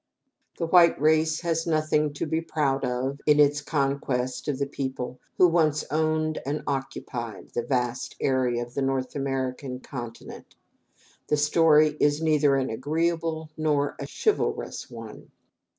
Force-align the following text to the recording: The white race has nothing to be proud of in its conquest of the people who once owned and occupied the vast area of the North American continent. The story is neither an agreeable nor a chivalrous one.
The 0.57 0.65
white 0.65 0.99
race 0.99 1.41
has 1.41 1.67
nothing 1.67 2.11
to 2.13 2.25
be 2.25 2.41
proud 2.41 2.83
of 2.83 3.19
in 3.27 3.39
its 3.39 3.61
conquest 3.61 4.47
of 4.47 4.57
the 4.57 4.65
people 4.65 5.19
who 5.37 5.47
once 5.47 5.83
owned 5.91 6.39
and 6.43 6.63
occupied 6.65 7.49
the 7.53 7.61
vast 7.61 8.15
area 8.19 8.63
of 8.63 8.73
the 8.73 8.81
North 8.81 9.13
American 9.15 9.79
continent. 9.79 10.55
The 11.27 11.37
story 11.37 11.97
is 11.99 12.19
neither 12.19 12.55
an 12.55 12.71
agreeable 12.71 13.51
nor 13.55 13.95
a 13.99 14.07
chivalrous 14.11 14.89
one. 14.89 15.29